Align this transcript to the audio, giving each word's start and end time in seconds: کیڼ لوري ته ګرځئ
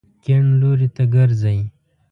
کیڼ 0.23 0.43
لوري 0.59 0.87
ته 0.95 1.03
ګرځئ 1.13 1.59